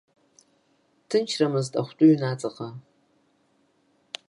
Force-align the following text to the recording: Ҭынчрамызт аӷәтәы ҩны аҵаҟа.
Ҭынчрамызт 1.09 1.73
аӷәтәы 1.79 2.05
ҩны 2.09 2.27
аҵаҟа. 2.31 2.67